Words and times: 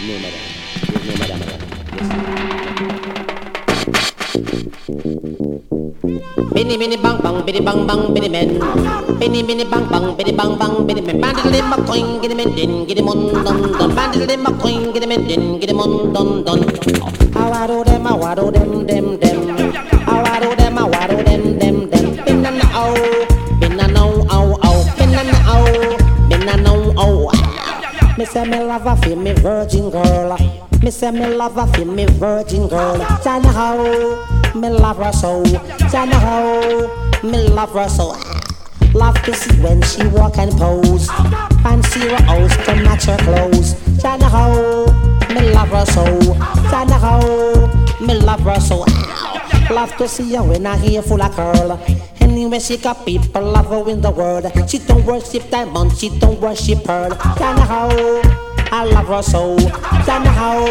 No, 0.00 0.16
madam. 0.16 0.44
No 1.04 1.12
madam, 1.20 1.38
madam. 1.44 1.60
Bini 6.56 6.74
bini 6.80 6.96
bang 6.96 7.20
bang 7.20 7.36
bini 7.44 7.60
bang 7.60 7.84
bang 7.84 8.00
bini 8.08 8.28
men 8.32 8.48
Bini 9.20 9.44
bini 9.44 9.64
bang 9.68 9.84
bang 9.92 10.16
bini 10.16 10.32
bang 10.32 10.56
bang 10.56 10.72
bini 10.88 11.04
men 11.04 11.20
Bandit 11.20 11.52
di 11.52 11.60
makoing 11.60 12.16
gini 12.24 12.32
men 12.32 12.48
din 12.56 12.88
gini 12.88 13.04
mon 13.04 13.44
don 13.44 13.76
don 13.76 13.92
Bandit 13.92 14.24
di 14.24 14.40
makoing 14.40 14.88
gini 14.96 15.04
men 15.04 15.20
din 15.28 15.60
gini 15.60 15.76
mon 15.76 16.08
don 16.16 16.48
don 16.48 16.64
Awaro 17.36 17.84
dem 17.84 18.08
awaro 18.08 18.48
dem 18.48 18.88
dem 18.88 19.20
dem 19.20 19.36
Awaro 19.52 19.59
Me 28.20 28.26
say 28.26 28.44
me 28.44 28.58
love 28.58 28.86
a 28.86 28.94
feel 28.98 29.16
me 29.16 29.32
virgin 29.32 29.88
girl 29.88 30.36
Me 30.82 30.90
say 30.90 31.10
me 31.10 31.26
love 31.26 31.56
a 31.56 31.66
feel 31.72 31.86
me 31.86 32.04
virgin 32.04 32.68
girl 32.68 32.98
Tell 33.22 33.40
how 33.40 33.78
me 34.54 34.68
love 34.68 34.98
her 34.98 35.10
so. 35.10 35.42
Tell 35.88 36.06
how 36.06 37.22
me 37.22 37.48
love 37.48 37.72
her 37.72 37.88
so. 37.88 38.14
Love 38.92 39.22
to 39.22 39.32
see 39.32 39.56
when 39.62 39.80
she 39.80 40.06
walk 40.08 40.36
and 40.36 40.52
pose. 40.52 41.06
Fancy 41.62 42.00
her 42.00 42.22
house 42.24 42.54
to 42.66 42.76
match 42.76 43.04
her 43.04 43.16
clothes. 43.16 43.74
Tell 44.02 44.20
how 44.22 44.84
me 45.34 45.54
love 45.54 45.70
her 45.70 45.86
so. 45.86 46.04
Tell 46.68 46.90
how 46.92 47.20
me 48.04 48.14
love 48.20 48.40
her 48.40 48.60
so. 48.60 48.84
Love 49.72 49.96
to 49.96 50.06
see 50.06 50.34
her 50.34 50.42
when 50.42 50.66
I 50.66 50.76
hear 50.76 51.00
full 51.00 51.22
of 51.22 51.34
curl. 51.34 51.80
Anyway, 52.30 52.60
she 52.60 52.76
got 52.76 53.04
people 53.04 53.42
her 53.42 53.90
in 53.90 54.00
the 54.00 54.10
world. 54.10 54.46
She 54.70 54.78
don't 54.78 55.04
worship 55.04 55.50
diamond, 55.50 55.90
she 55.98 56.16
don't 56.20 56.40
worship 56.40 56.84
pearl. 56.84 57.10
Tell 57.10 57.58
how 57.66 57.90
I 58.70 58.84
love 58.84 59.08
her 59.08 59.20
so. 59.20 59.58
Tell 60.06 60.22
how 60.38 60.62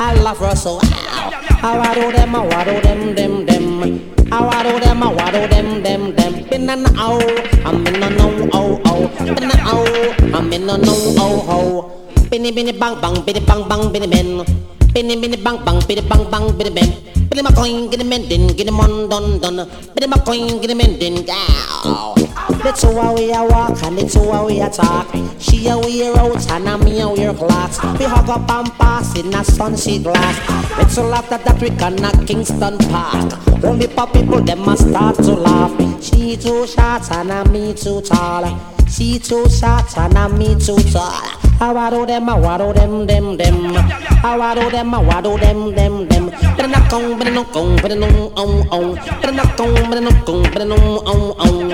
I 0.00 0.14
love 0.14 0.38
her 0.38 0.56
so. 0.56 0.78
I 0.80 1.76
wado 1.76 2.10
them, 2.10 2.34
I 2.34 2.40
wado 2.40 2.82
them, 2.82 3.14
them, 3.14 3.44
them. 3.44 4.32
I 4.32 4.40
wado 4.40 4.80
them, 4.80 5.02
I 5.02 5.12
wado 5.12 5.50
them, 5.50 5.82
them, 5.82 6.16
them. 6.16 6.48
Been 6.48 6.70
an 6.70 6.86
ow, 6.96 7.20
I'm 7.68 7.86
in 7.86 8.02
a 8.02 8.08
no, 8.08 8.48
oh, 8.54 8.80
oh. 8.86 9.08
Been 9.34 9.44
an 9.44 9.60
ow, 9.60 9.84
I'm 10.32 10.50
in 10.50 10.70
a 10.70 10.78
no, 10.78 10.94
oh, 11.20 11.44
oh. 11.52 12.30
Binny, 12.30 12.50
binny, 12.50 12.72
bang, 12.72 12.98
bang, 12.98 13.22
binny, 13.26 13.40
bang, 13.40 13.68
bang, 13.68 13.92
binny, 13.92 14.06
men. 14.06 14.77
Binny, 14.94 15.16
binny, 15.20 15.36
bang, 15.36 15.64
bang, 15.64 15.80
binny, 15.86 16.02
bang, 16.02 16.30
bang, 16.30 16.56
binny, 16.56 16.70
men. 16.70 16.90
Binny, 17.28 17.42
my 17.42 17.52
coin, 17.52 17.90
get 17.90 18.00
him 18.00 18.12
in, 18.12 18.28
din, 18.28 18.46
get 18.56 18.68
him 18.68 18.80
on, 18.80 19.08
done, 19.08 19.38
done. 19.38 19.68
Binny, 19.94 20.06
my 20.06 20.18
coin, 20.18 20.60
get 20.60 20.70
him 20.70 20.80
in, 20.80 20.98
din, 20.98 21.24
gow. 21.24 22.14
That's 22.62 22.82
how 22.82 23.14
we 23.14 23.32
a 23.32 23.44
walk 23.44 23.82
and 23.84 23.98
it's 23.98 24.14
how 24.14 24.46
we 24.46 24.60
a 24.60 24.68
talk. 24.68 25.14
She 25.38 25.68
a 25.68 25.78
wear 25.78 26.16
out 26.18 26.50
and 26.50 26.68
a 26.68 26.76
me 26.78 27.00
a 27.00 27.08
wear 27.08 27.32
clocks. 27.32 27.80
We 27.98 28.04
hug 28.04 28.28
up 28.28 28.50
and 28.50 28.72
pass 28.72 29.16
in 29.16 29.32
a 29.32 29.44
sunset 29.44 30.02
glass. 30.02 30.36
It's 30.80 30.96
a 30.96 31.02
lot 31.02 31.28
that 31.30 31.60
we 31.60 31.70
can 31.70 32.04
a 32.04 32.26
Kingston 32.26 32.78
Park. 32.90 33.64
Only 33.64 33.86
for 33.86 34.06
people 34.08 34.40
them 34.40 34.60
must 34.64 34.88
start 34.88 35.16
to 35.16 35.34
laugh. 35.34 36.02
She 36.02 36.36
too 36.36 36.66
short 36.66 37.10
and 37.12 37.30
a 37.30 37.44
me 37.48 37.74
too 37.74 38.00
tall. 38.00 38.58
She 38.88 39.18
too 39.18 39.48
short 39.48 39.96
and 39.96 40.16
a 40.16 40.28
me 40.28 40.58
too 40.58 40.76
tall. 40.90 41.47
I 41.60 41.72
wado 41.74 42.06
them, 42.06 42.28
I 42.28 42.38
wado 42.38 42.72
them, 42.72 43.04
them, 43.04 43.36
them. 43.36 43.74
I 44.22 44.38
wado 44.38 44.70
them, 44.70 44.94
I 44.94 45.02
wado 45.02 45.40
them, 45.40 45.74
them, 45.74 46.06
them. 46.06 46.30
Better 46.54 46.68
not 46.68 46.88
come, 46.88 47.18
better 47.18 47.32
not 47.32 47.52
come, 47.52 47.74
better 47.76 47.96
no, 47.96 48.06
on, 48.36 48.68
on. 48.70 48.94
Better 48.94 49.32
not 49.32 49.56
come, 49.56 49.74
better 49.74 50.00
not 50.00 50.24
come, 50.24 50.42
better 50.42 50.64
no, 50.64 50.76
on, 51.02 51.34
on. 51.42 51.68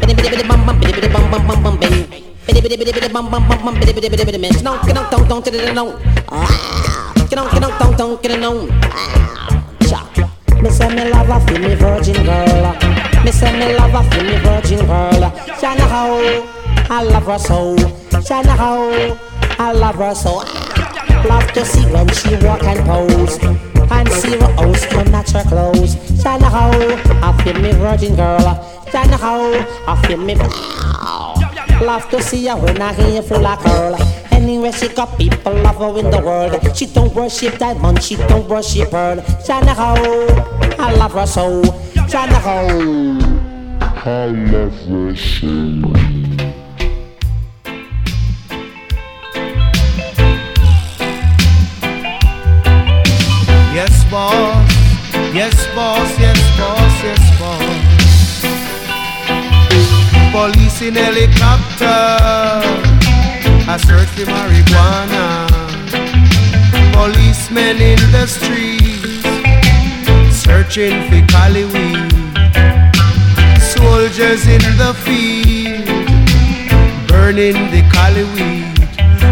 Biddy 0.00 0.14
biddy 0.14 0.28
biddy 0.28 0.46
bum 0.46 0.66
bum 0.66 0.78
biddy 0.78 0.92
biddy 0.92 1.08
bum 1.08 1.30
bum 1.30 1.46
bum 1.46 1.62
bum 1.62 1.80
bing. 1.80 2.04
Biddy 2.46 2.60
biddy 2.60 2.76
biddy 2.76 2.92
biddy 2.92 3.08
bum 3.08 3.30
bum 3.30 3.48
bum 3.48 3.64
bum 3.64 3.74
biddy 3.80 3.92
biddy 3.94 4.08
biddy 4.10 4.24
biddy 4.24 4.38
man. 4.38 4.52
Get 4.52 4.66
on 4.66 4.86
get 4.86 4.98
on 4.98 5.28
tong 5.28 5.42
to 5.42 5.50
the 5.50 5.72
no. 5.72 5.96
Get 7.30 7.38
on 7.38 7.48
get 7.48 7.64
on 7.64 7.72
tong 7.78 7.96
tong 7.96 8.18
get 8.20 8.42
on. 8.44 8.68
Me 10.60 10.68
say 10.68 10.88
me 10.94 11.08
love 11.08 11.30
a 11.30 11.40
feel 11.46 11.58
me 11.58 11.74
virgin 11.74 12.22
girl. 12.22 12.76
Me 13.24 13.32
say 13.32 13.50
me 13.58 13.74
love 13.78 13.94
a 13.94 14.02
feel 14.10 14.24
me 14.24 14.36
virgin 14.44 14.84
girl. 14.84 15.32
Shana 15.56 15.88
how 15.88 16.20
I 16.90 17.02
love 17.02 17.24
her 17.24 17.38
so. 17.38 18.11
Shana 18.22 18.56
how 18.56 18.88
I 19.58 19.72
love 19.72 19.96
her 19.96 20.14
so. 20.14 20.36
Love 21.28 21.52
to 21.52 21.64
see 21.64 21.84
when 21.92 22.08
she 22.08 22.36
walk 22.44 22.62
and 22.62 22.80
pose. 22.86 23.38
And 23.90 24.08
see 24.08 24.38
her 24.38 24.52
house 24.54 24.86
to 24.86 25.04
match 25.10 25.32
her 25.32 25.42
clothes. 25.42 25.96
Shana 26.22 26.48
how 26.50 26.70
I 27.22 27.42
feel 27.42 27.60
me 27.60 27.72
virgin 27.72 28.14
girl. 28.14 28.38
Shana 28.86 29.18
how 29.18 29.52
I 29.88 30.06
feel 30.06 30.18
me. 30.18 30.36
Love 31.84 32.08
to 32.10 32.22
see 32.22 32.46
her 32.46 32.56
when 32.56 32.80
I 32.80 32.92
hear 32.92 33.22
full 33.22 33.44
of 33.44 33.58
curl. 33.58 33.96
Anyway, 34.30 34.70
she 34.70 34.88
got 34.88 35.18
people 35.18 35.52
love 35.52 35.76
her 35.76 35.98
in 35.98 36.10
the 36.10 36.20
world. 36.20 36.76
She 36.76 36.86
don't 36.86 37.12
worship 37.14 37.58
diamond, 37.58 38.02
she 38.02 38.16
don't 38.16 38.48
worship 38.48 38.90
pearl. 38.90 39.16
Shana 39.16 39.74
how 39.74 39.96
I 40.78 40.94
love 40.94 41.12
her 41.12 41.26
so. 41.26 41.62
Shana 42.06 42.38
how 42.40 42.66
I 44.10 44.26
love 44.26 44.74
her 44.86 45.16
so. 45.16 46.41
Yes, 53.74 54.04
boss. 54.10 54.70
Yes, 55.32 55.66
boss. 55.74 56.18
Yes, 56.20 56.38
boss. 56.58 57.02
Yes, 57.02 57.38
boss. 57.40 57.62
Police 60.30 60.82
in 60.82 60.94
helicopter. 60.94 61.86
I 63.64 63.78
search 63.78 64.08
for 64.08 64.26
marijuana. 64.28 65.48
Policemen 66.92 67.80
in 67.80 67.98
the 68.12 68.26
streets. 68.26 69.24
Searching 70.36 71.08
for 71.08 71.24
cali 71.32 71.64
weed. 71.64 72.12
Soldiers 73.58 74.46
in 74.48 74.60
the 74.76 74.92
field. 75.00 75.88
Burning 77.08 77.56
the 77.72 77.82
cali 77.90 78.24
weed. 78.34 78.68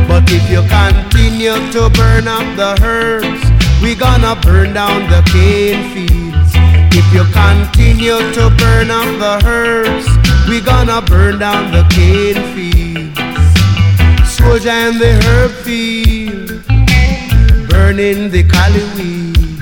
But 0.09 0.25
if 0.33 0.49
you 0.51 0.63
continue 0.69 1.61
to 1.73 1.91
burn 1.91 2.27
up 2.27 2.47
the 2.57 2.83
herbs, 2.83 3.50
we 3.83 3.95
gonna 3.95 4.37
burn 4.43 4.75
down 4.75 5.09
the 5.09 5.23
cane 5.33 5.93
fields. 5.95 6.53
If 6.93 7.07
you 7.15 7.25
continue 7.33 8.19
to 8.33 8.51
burn 8.59 8.91
up 8.91 9.09
the 9.19 9.47
herbs, 9.47 10.07
we 10.49 10.61
gonna 10.61 11.01
burn 11.03 11.39
down 11.39 11.71
the 11.73 11.85
cane 11.91 12.43
fields. 12.55 13.19
Soldier 14.29 14.71
in 14.71 14.99
the 14.99 15.13
herb 15.25 15.51
field, 15.65 16.49
burning 17.69 18.31
the 18.31 18.43
cali 18.45 18.85
weed. 18.97 19.59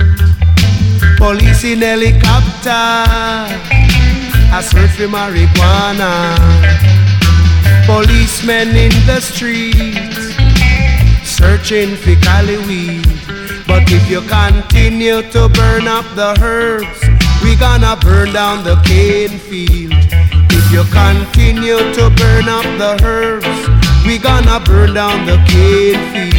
Police 1.17 1.63
in 1.63 1.81
helicopter, 1.81 2.85
search 4.61 4.91
for 4.91 5.07
marijuana. 5.07 6.35
Policemen 7.85 8.69
in 8.75 8.91
the 9.05 9.19
streets, 9.19 10.35
searching 11.23 11.95
for 11.95 12.15
cali 12.23 12.57
weed. 12.67 13.08
But 13.69 13.83
if 13.91 14.09
you 14.09 14.21
continue 14.21 15.21
to 15.29 15.47
burn 15.47 15.87
up 15.87 16.03
the 16.15 16.35
herbs, 16.41 16.99
we 17.43 17.55
gonna 17.55 17.95
burn 18.01 18.33
down 18.33 18.63
the 18.63 18.75
cane 18.83 19.37
field. 19.37 19.93
If 20.49 20.71
you 20.73 20.83
continue 20.91 21.77
to 21.77 22.09
burn 22.17 22.49
up 22.49 22.65
the 22.81 22.97
herbs, 23.05 23.45
we 24.07 24.17
gonna 24.17 24.59
burn 24.59 24.95
down 24.95 25.27
the 25.27 25.37
cane 25.47 26.01
field. 26.11 26.38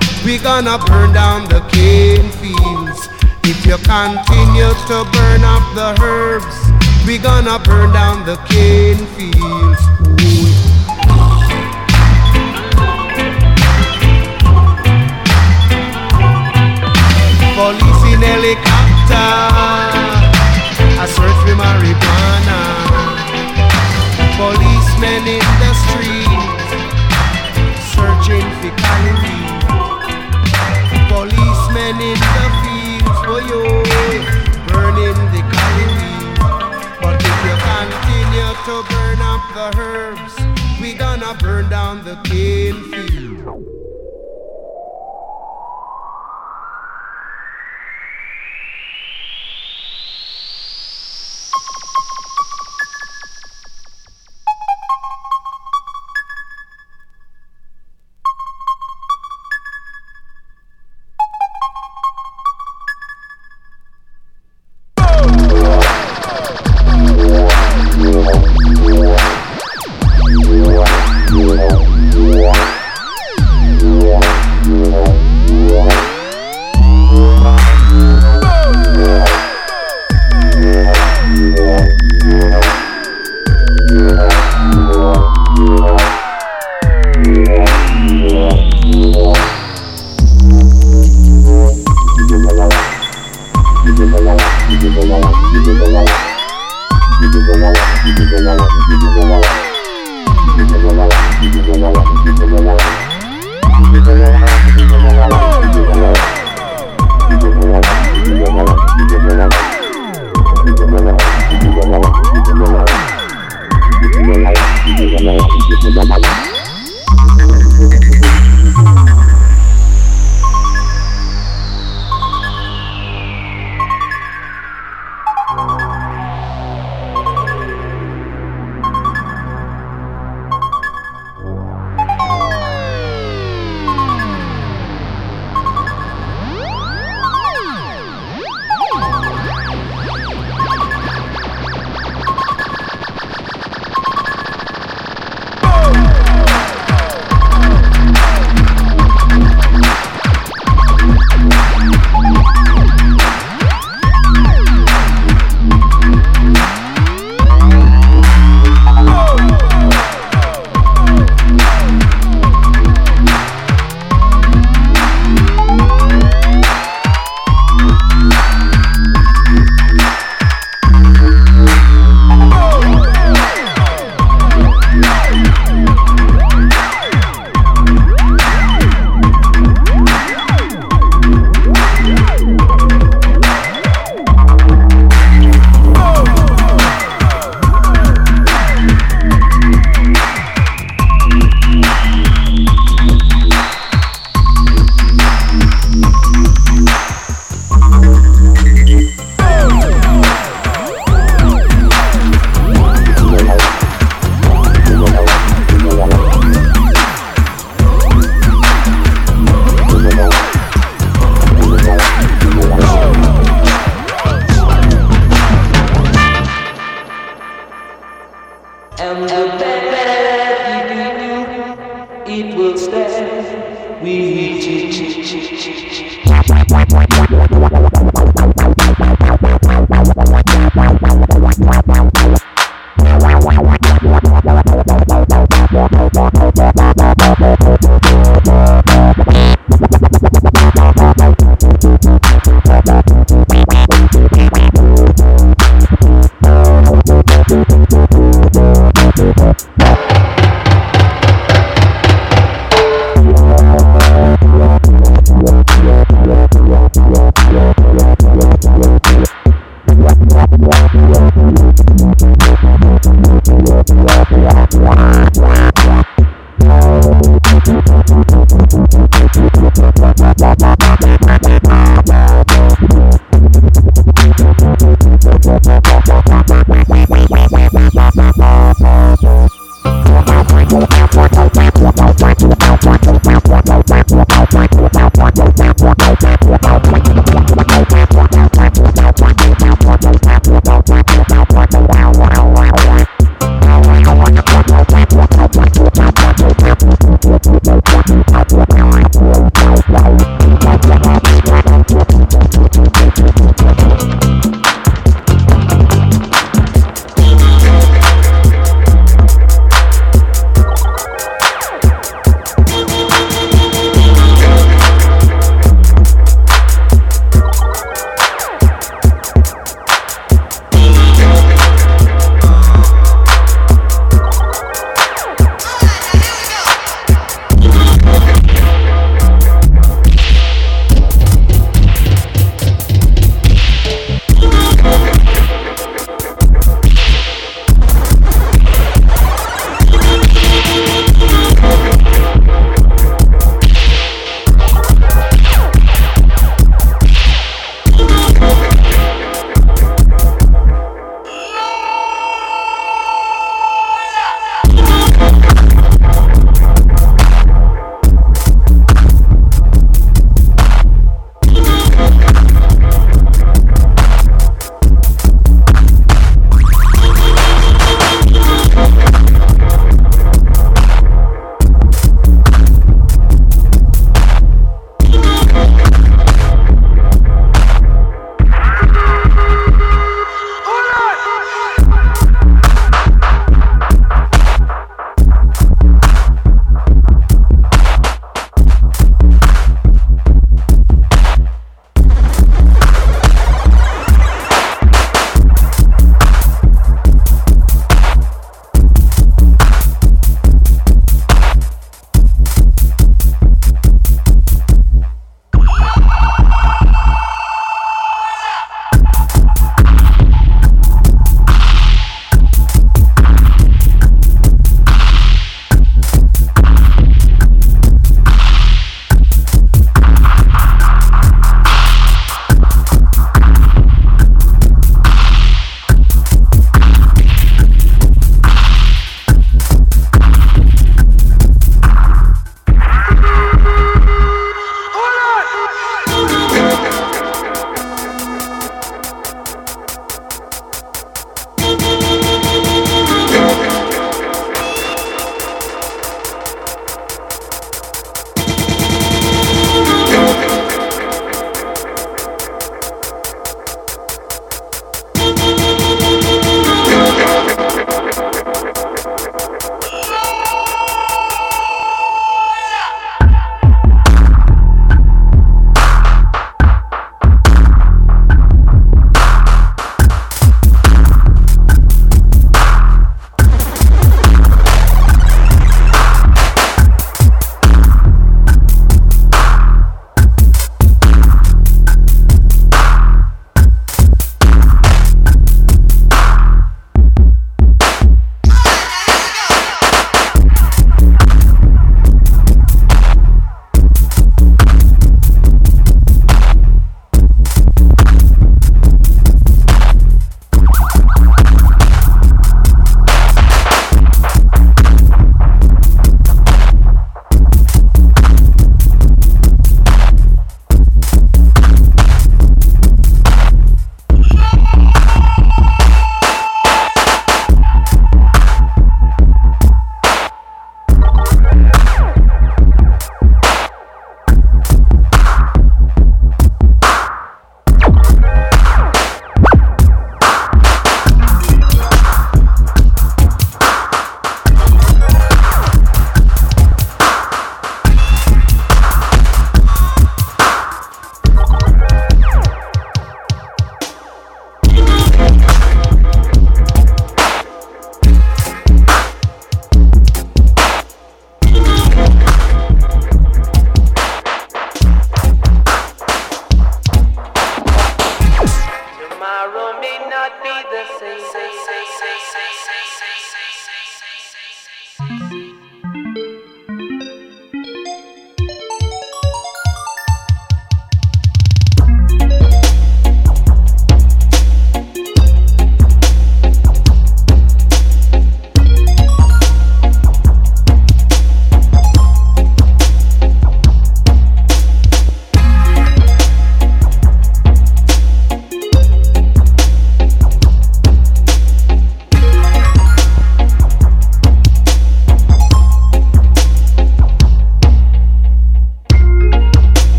we 0.25 0.37
gonna 0.37 0.77
burn 0.85 1.13
down 1.13 1.47
the 1.49 1.61
cane 1.71 2.29
fields. 2.39 3.09
If 3.43 3.65
you 3.65 3.77
continue 3.77 4.71
to 4.89 4.97
burn 5.11 5.43
up 5.43 5.65
the 5.73 5.97
herbs, 6.01 6.55
we 7.07 7.17
gonna 7.17 7.57
burn 7.59 7.91
down 7.91 8.25
the 8.25 8.37
cane 8.49 9.05
fields. 9.17 9.81
Police 17.55 18.03
in 18.13 18.21
helicopter, 18.21 19.80
And 95.13 95.41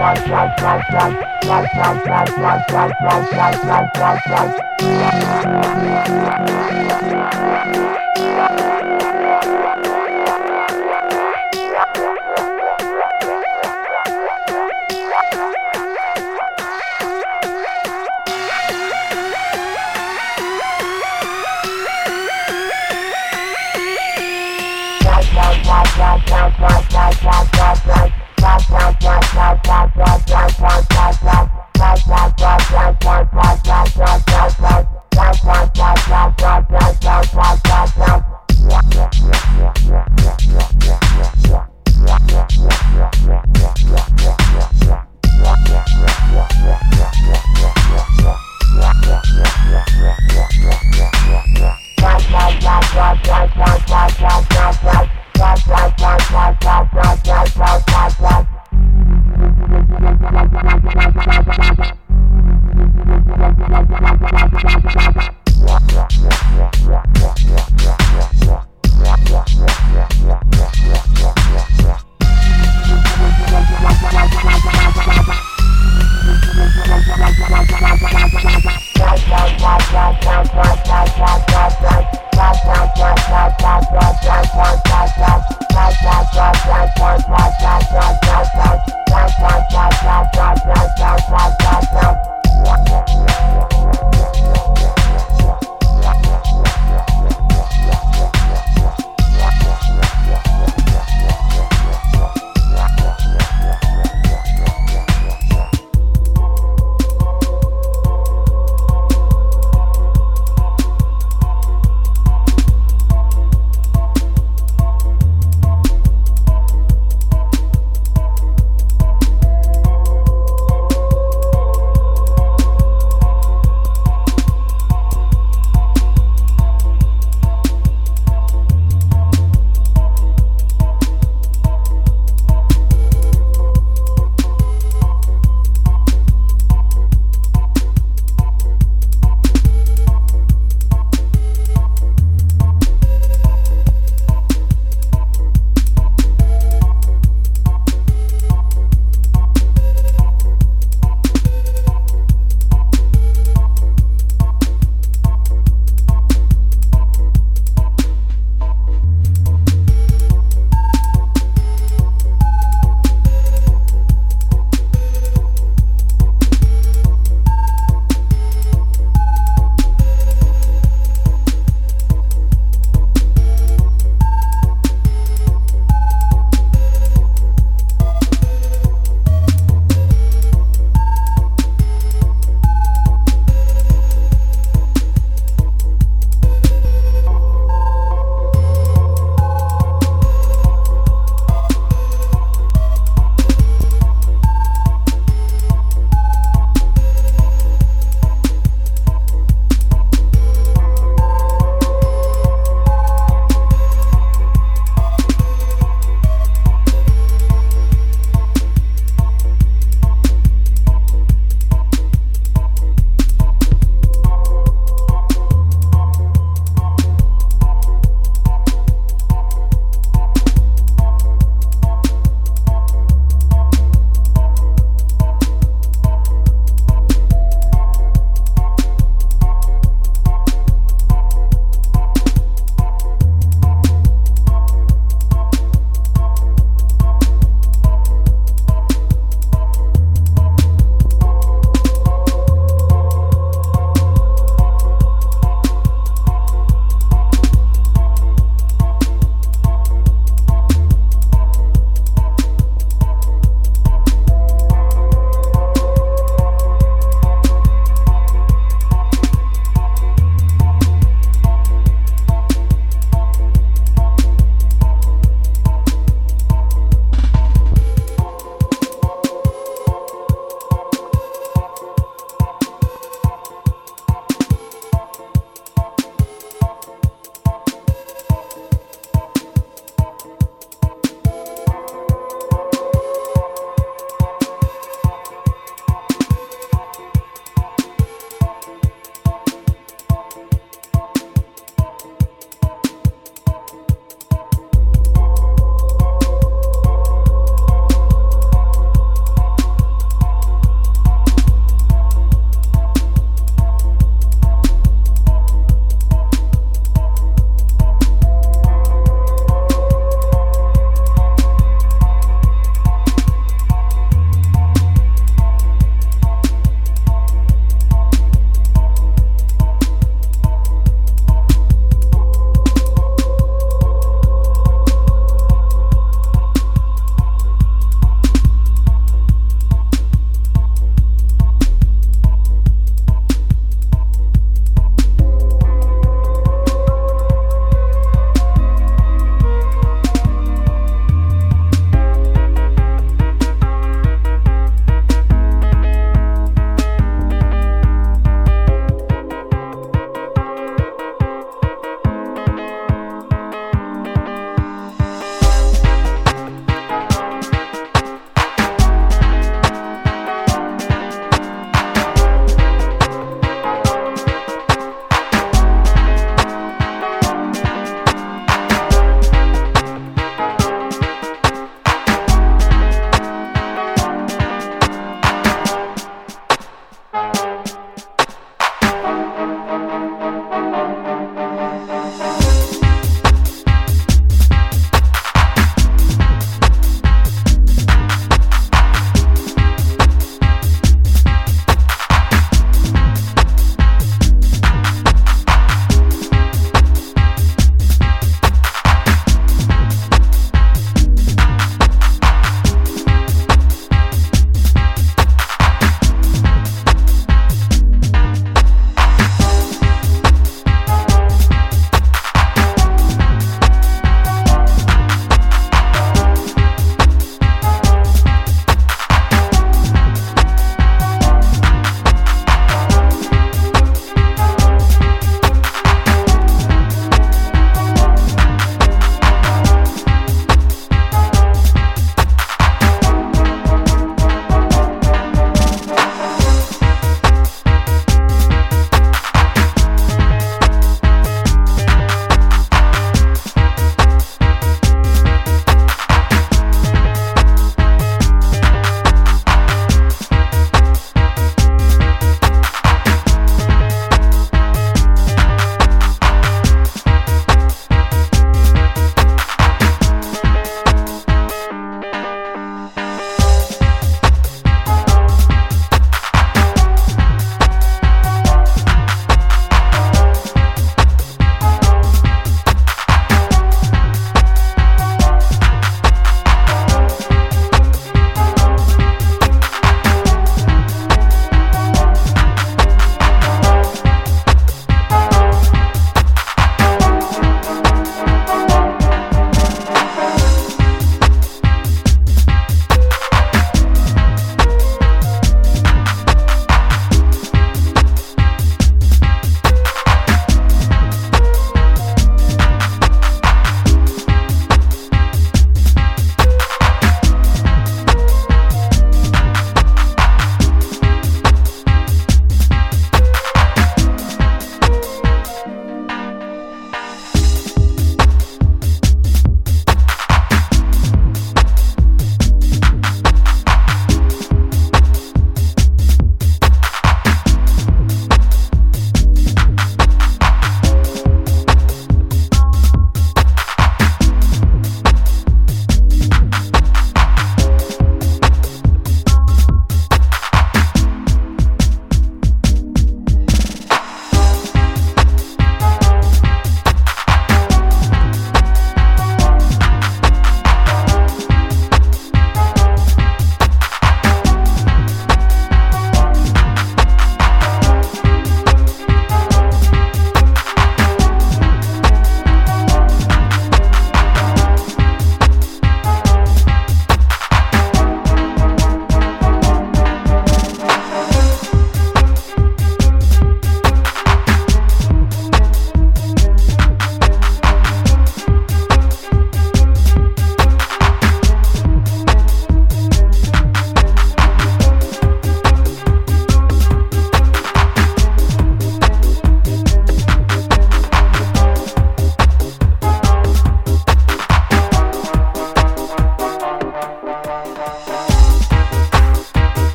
Bye. 0.00 0.30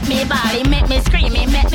make 0.00 0.08
me 0.08 0.24
body, 0.24 0.68
make 0.68 0.88
me 0.88 1.00
scream, 1.00 1.32
make 1.32 1.67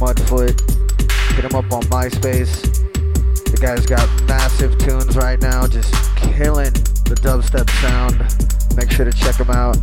Mudfoot. 0.00 0.58
Hit 1.36 1.44
him 1.44 1.54
up 1.54 1.70
on 1.70 1.82
MySpace. 1.92 2.62
The 3.44 3.58
guy's 3.60 3.84
got 3.84 4.08
massive 4.26 4.78
tunes 4.78 5.14
right 5.14 5.38
now, 5.40 5.66
just 5.66 5.92
killing 6.16 6.72
the 7.04 7.20
dubstep 7.20 7.68
sound. 7.82 8.16
Make 8.76 8.90
sure 8.90 9.04
to 9.04 9.12
check 9.12 9.36
him 9.36 9.50
out 9.50 9.76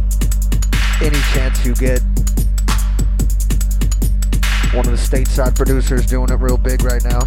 any 1.03 1.20
chance 1.34 1.63
you 1.63 1.76
get. 1.76 2.01
One 4.74 4.86
of 4.88 4.91
the 4.91 4.99
stateside 4.99 5.55
producers 5.55 6.07
doing 6.07 6.32
it 6.32 6.39
real 6.39 6.57
big 6.57 6.84
right 6.84 7.03
now. 7.03 7.20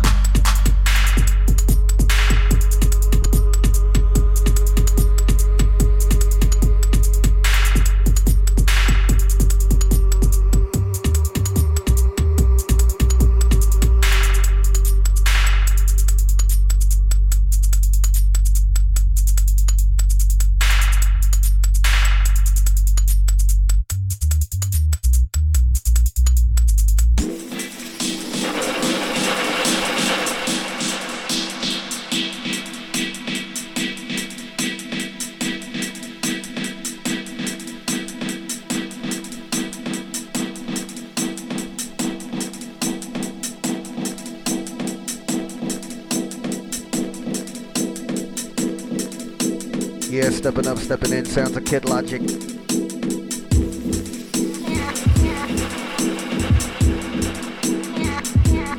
Stepping 50.50 50.70
up, 50.72 50.78
stepping 50.78 51.12
in. 51.12 51.24
Sounds 51.24 51.56
of 51.56 51.64
Kid 51.64 51.84
Logic. 51.84 52.20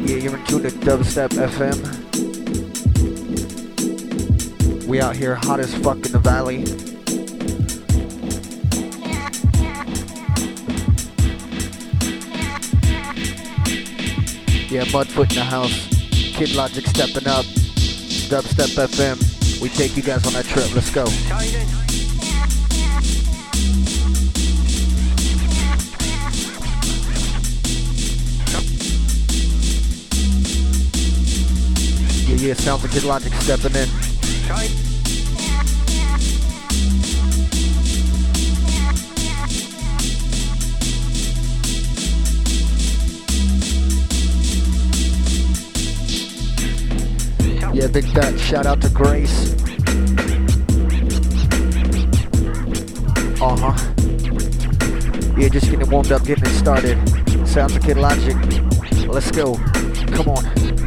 Yeah, 0.02 0.18
you're 0.18 0.36
in 0.36 0.46
tune 0.48 0.64
to 0.64 0.72
Dubstep 0.84 1.30
FM. 1.30 1.78
We 4.86 5.00
out 5.00 5.16
here 5.16 5.36
hot 5.36 5.62
as 5.62 5.74
fuck 5.76 6.06
in 6.06 6.12
the 6.12 6.20
valley. 6.20 6.58
Yeah, 14.68 14.84
Mudfoot 14.92 15.30
in 15.30 15.36
the 15.36 15.46
house. 15.46 15.88
Kid 16.36 16.54
Logic 16.54 16.86
stepping 16.86 17.30
up. 17.30 17.46
Dubstep 18.28 18.76
FM. 18.88 19.31
We 19.62 19.70
take 19.70 19.96
you 19.96 20.02
guys 20.02 20.26
on 20.26 20.34
that 20.34 20.46
trip. 20.46 20.74
Let's 20.74 20.90
go. 20.90 21.06
Yeah, 32.26 32.48
yeah, 32.48 32.54
sounds 32.56 32.82
like 32.82 32.92
Kid 32.92 33.04
Logic 33.04 33.32
stepping 33.34 33.76
in. 33.76 34.11
Yeah, 47.82 47.88
big 47.88 48.06
fat 48.10 48.40
shout 48.40 48.68
out 48.68 48.80
to 48.82 48.90
Grace. 48.90 49.54
Uh 53.42 53.58
huh. 53.58 53.74
Yeah, 55.36 55.50
just 55.50 55.72
getting 55.72 55.90
warmed 55.90 56.12
up, 56.12 56.24
getting 56.24 56.46
it 56.46 56.56
started. 56.60 56.96
Sounds 57.48 57.74
like 57.74 57.84
Kid 57.84 57.98
Logic. 57.98 58.38
Let's 59.08 59.32
go. 59.32 59.56
Come 60.14 60.30
on. 60.30 60.81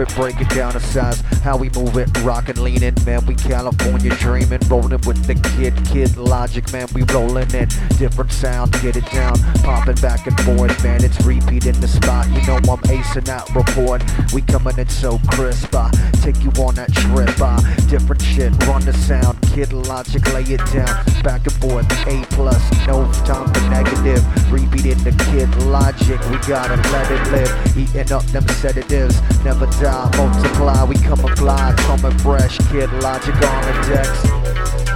It, 0.00 0.14
break 0.14 0.40
it 0.40 0.48
down 0.50 0.72
to 0.72 0.80
size. 0.80 1.20
How 1.42 1.56
we 1.56 1.70
move 1.70 1.96
it, 1.96 2.08
rockin', 2.22 2.62
leanin', 2.62 2.94
man. 3.04 3.24
We 3.26 3.34
California 3.34 4.14
dreamin', 4.16 4.60
rollin' 4.68 5.00
with 5.06 5.24
the 5.26 5.34
kid, 5.56 5.74
kid 5.86 6.16
logic, 6.16 6.72
man. 6.72 6.88
We 6.94 7.02
rollin' 7.02 7.54
in 7.54 7.68
different 7.96 8.32
sound, 8.32 8.72
get 8.82 8.96
it 8.96 9.06
down, 9.10 9.38
poppin' 9.62 9.96
back 9.96 10.26
and 10.26 10.38
forth, 10.40 10.82
man. 10.82 11.04
It's 11.04 11.20
repeat 11.24 11.66
in 11.66 11.80
the 11.80 11.88
spot. 11.88 12.28
You 12.28 12.46
know 12.46 12.56
I'm 12.56 12.82
acing 12.88 13.28
out 13.28 13.48
report. 13.54 14.02
We 14.32 14.42
comin' 14.42 14.78
in 14.78 14.88
so 14.88 15.18
crisp. 15.32 15.74
I 15.74 15.90
take 16.22 16.42
you 16.42 16.50
on 16.62 16.74
that 16.76 16.92
trip. 16.92 17.40
I 17.40 17.56
different 17.88 18.22
shit, 18.22 18.52
run 18.66 18.84
the 18.84 18.92
sound, 18.92 19.38
kid 19.58 19.72
logic, 19.72 20.32
lay 20.32 20.42
it 20.42 20.64
down, 20.72 21.04
back 21.24 21.44
and 21.44 21.52
forth. 21.54 21.90
A 22.06 22.24
plus, 22.30 22.62
no 22.86 23.10
time 23.26 23.52
for 23.52 23.60
negative. 23.68 24.22
Repeat 24.52 24.86
in 24.86 24.98
the 25.02 25.10
kid 25.30 25.52
logic. 25.64 26.20
We 26.30 26.36
gotta 26.46 26.76
let 26.92 27.10
it 27.10 27.32
live. 27.32 27.76
Eating 27.76 28.12
up 28.12 28.24
them 28.26 28.46
sedatives, 28.48 29.20
never 29.42 29.66
die, 29.82 30.10
multiply, 30.16 30.84
we 30.84 30.94
come 30.96 31.18
fly, 31.34 31.74
coming 31.78 32.16
fresh, 32.18 32.56
kid 32.70 32.92
logic 33.02 33.34
on 33.34 33.62
the 33.64 33.88
decks. 33.88 34.87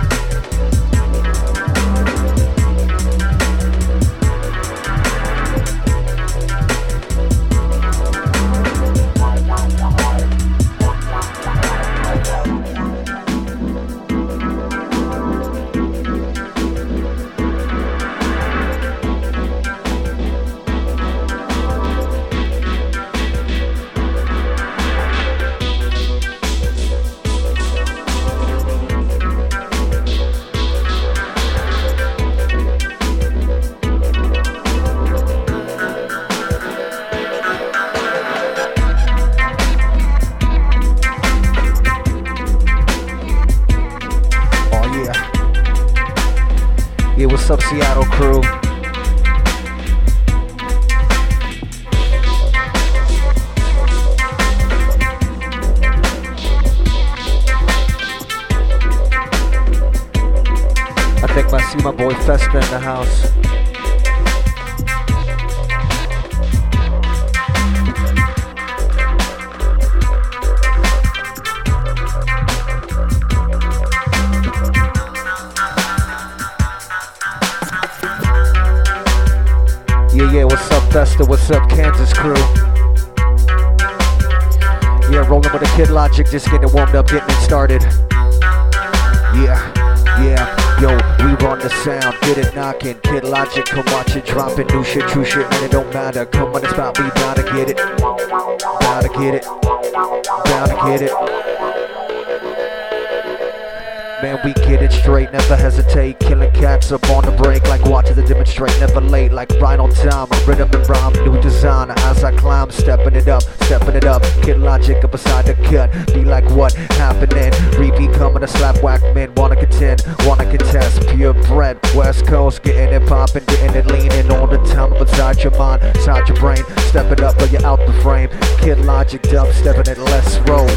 Never 105.32 105.56
hesitate. 105.56 106.18
Killing 106.20 106.50
cats 106.52 106.92
up 106.92 107.08
on 107.10 107.24
the 107.24 107.32
break, 107.32 107.66
like 107.68 107.84
watching 107.86 108.14
the 108.14 108.22
demonstrate. 108.22 108.78
Never 108.78 109.00
late, 109.00 109.32
like 109.32 109.50
on 109.62 109.90
time. 109.90 110.28
A 110.30 110.44
rhythm 110.46 110.68
and 110.72 110.88
rhyme, 110.88 111.12
new 111.24 111.40
design. 111.40 111.90
As 111.90 112.22
I 112.22 112.36
climb, 112.36 112.70
stepping 112.70 113.14
it 113.14 113.28
up, 113.28 113.42
stepping 113.64 113.94
it 113.94 114.04
up. 114.04 114.22
Kid 114.42 114.58
logic 114.58 115.02
up 115.04 115.12
beside 115.12 115.46
the 115.46 115.54
cut. 115.54 115.90
Be 116.14 116.24
like 116.24 116.48
what 116.50 116.74
happening? 117.02 117.52
Repeat 117.78 118.12
coming 118.14 118.40
to 118.40 118.48
slap 118.48 118.82
whack 118.82 119.02
men. 119.14 119.34
Wanna 119.34 119.56
contend, 119.56 120.02
wanna 120.26 120.44
contest. 120.44 121.06
Pure 121.08 121.34
Purebred, 121.44 121.94
West 121.94 122.26
Coast, 122.26 122.62
getting 122.62 122.92
it 122.92 123.08
popping, 123.08 123.44
getting 123.46 123.74
it 123.74 123.86
leaning 123.86 124.30
all 124.30 124.46
the 124.46 124.58
time. 124.74 124.90
Beside 124.98 125.42
your 125.42 125.56
mind, 125.58 125.82
inside 125.82 126.28
your 126.28 126.36
brain. 126.38 126.64
Step 126.90 127.10
it 127.10 127.20
up, 127.20 127.38
but 127.38 127.50
you're 127.50 127.64
out 127.64 127.80
the 127.86 127.92
frame. 128.02 128.28
Kid 128.58 128.78
logic, 128.84 129.22
dub, 129.22 129.52
stepping 129.54 129.90
it, 129.90 129.98
let's 129.98 130.38
roll. 130.48 130.68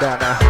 Out 0.00 0.20
now. 0.20 0.47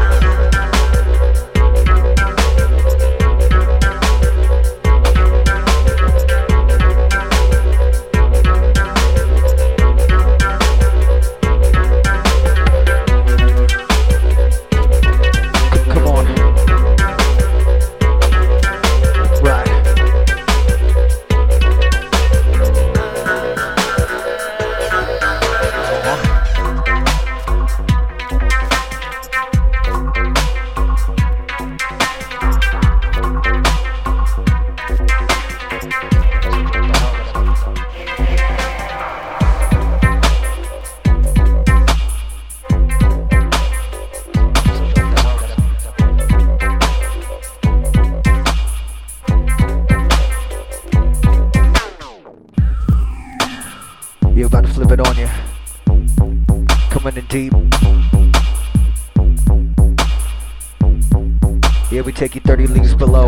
Take 62.19 62.35
you 62.35 62.41
30 62.41 62.67
leagues 62.67 62.97
below. 62.97 63.27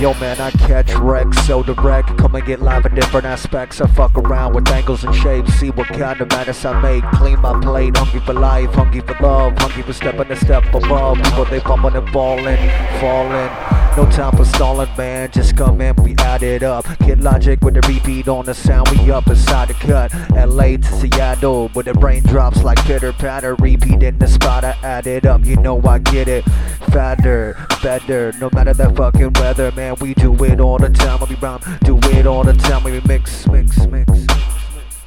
Yo 0.00 0.14
man, 0.14 0.40
I 0.40 0.50
catch 0.66 0.92
wrecks 0.94 1.46
so 1.46 1.62
direct. 1.62 2.08
Come 2.18 2.34
and 2.34 2.44
get 2.44 2.60
live 2.60 2.86
in 2.86 2.94
different 2.96 3.24
aspects. 3.24 3.80
I 3.80 3.86
fuck 3.86 4.18
around 4.18 4.54
with 4.54 4.68
angles 4.68 5.04
and 5.04 5.14
shapes. 5.14 5.54
See 5.54 5.70
what 5.70 5.86
kind 5.88 6.20
of 6.20 6.28
madness 6.30 6.64
I 6.64 6.80
make. 6.80 7.04
Clean 7.12 7.40
my 7.40 7.58
plate, 7.60 7.96
hungry 7.96 8.18
for 8.20 8.32
life, 8.32 8.70
hungry 8.70 9.00
for 9.00 9.16
love, 9.22 9.56
hungry 9.58 9.84
for 9.84 9.92
stepping 9.92 10.30
a 10.32 10.36
step 10.36 10.64
above. 10.74 11.18
People 11.22 11.44
they 11.44 11.60
bumping 11.60 11.94
and 11.94 12.08
falling, 12.10 12.58
falling. 13.00 13.77
No 13.98 14.08
time 14.12 14.36
for 14.36 14.44
stalling, 14.44 14.88
man. 14.96 15.28
Just 15.32 15.56
come 15.56 15.80
in, 15.80 15.92
we 15.96 16.14
add 16.18 16.44
it 16.44 16.62
up. 16.62 16.84
Kid 17.00 17.20
logic 17.20 17.60
with 17.62 17.74
the 17.74 17.80
repeat 17.92 18.28
on 18.28 18.44
the 18.44 18.54
sound. 18.54 18.88
We 18.90 19.10
up 19.10 19.26
inside 19.26 19.70
the 19.70 19.74
cut. 19.74 20.14
LA 20.30 20.76
to 20.76 20.84
Seattle, 20.84 21.68
with 21.74 21.86
the 21.86 21.94
raindrops 21.94 22.62
like 22.62 22.78
pitter 22.84 23.12
patter. 23.12 23.56
Repeat 23.56 24.04
in 24.04 24.16
the 24.20 24.28
spot, 24.28 24.62
I 24.62 24.76
add 24.84 25.08
it 25.08 25.26
up. 25.26 25.44
You 25.44 25.56
know 25.56 25.82
I 25.82 25.98
get 25.98 26.28
it. 26.28 26.44
Fatter, 26.92 27.56
better. 27.82 28.32
No 28.40 28.48
matter 28.52 28.72
the 28.72 28.88
fucking 28.90 29.32
weather, 29.32 29.72
man. 29.72 29.96
We 30.00 30.14
do 30.14 30.32
it 30.44 30.60
all 30.60 30.78
the 30.78 30.90
time. 30.90 31.18
We 31.28 31.34
rhyme, 31.34 31.60
do 31.82 31.98
it 32.16 32.24
all 32.24 32.44
the 32.44 32.52
time. 32.52 32.84
We 32.84 33.00
mix, 33.00 33.48
mix, 33.48 33.84
mix. 33.88 34.12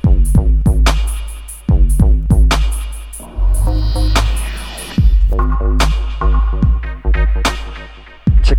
mix. 0.03 0.60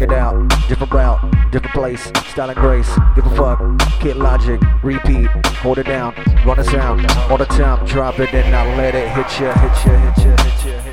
It 0.02 0.12
out, 0.12 0.48
different 0.68 0.92
route, 0.92 1.50
different 1.50 1.74
place, 1.74 2.04
style 2.30 2.50
and 2.50 2.58
grace. 2.58 2.90
Give 3.14 3.24
a 3.26 3.36
fuck, 3.36 3.60
kid 4.00 4.16
logic, 4.16 4.60
repeat, 4.82 5.26
hold 5.62 5.78
it 5.78 5.86
down, 5.86 6.14
run 6.44 6.56
the 6.56 6.64
sound, 6.64 7.06
all 7.30 7.38
the 7.38 7.46
time, 7.46 7.84
drop 7.86 8.18
it 8.18 8.32
and 8.34 8.54
I 8.54 8.76
let 8.76 8.94
it 8.94 9.08
hit 9.08 9.40
ya, 9.40 9.52
hit 9.54 9.86
ya, 9.86 10.12
hit 10.12 10.24
ya, 10.24 10.36
hit 10.44 10.66
ya, 10.66 10.80
hit 10.82 10.86
ya. 10.86 10.91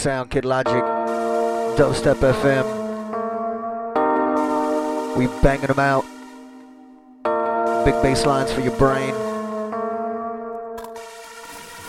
Sound, 0.00 0.30
Kid 0.30 0.46
Logic. 0.46 0.82
Dubstep 1.76 2.16
FM. 2.16 2.64
We 5.14 5.26
banging 5.42 5.66
them 5.66 5.78
out. 5.78 6.06
Big 7.84 8.00
bass 8.02 8.24
lines 8.24 8.50
for 8.50 8.62
your 8.62 8.74
brain. 8.78 9.14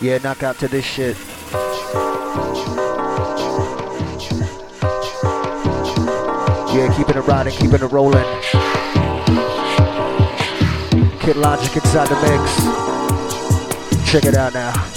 Yeah, 0.01 0.17
knock 0.21 0.43
out 0.43 0.59
to 0.59 0.67
this 0.67 0.83
shit. 0.83 1.15
Yeah, 6.75 6.93
keeping 6.97 7.15
it 7.15 7.25
riding, 7.25 7.53
keeping 7.53 7.81
it 7.81 7.91
rolling. 7.93 8.25
Kid 11.21 11.37
Logic 11.37 11.73
inside 11.77 12.09
the 12.09 12.19
mix. 12.27 14.11
Check 14.11 14.25
it 14.25 14.35
out 14.35 14.53
now. 14.53 14.90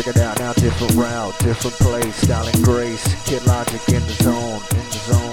Check 0.00 0.16
it 0.16 0.22
out 0.22 0.38
now, 0.38 0.54
different 0.54 0.94
route, 0.94 1.38
different 1.40 1.76
place, 1.76 2.16
style 2.16 2.46
and 2.46 2.64
grace. 2.64 3.04
Kid 3.26 3.44
Logic 3.44 3.86
in 3.90 4.00
the 4.06 4.12
zone, 4.22 4.62
in 4.70 4.86
the 4.86 4.98
zone. 5.12 5.29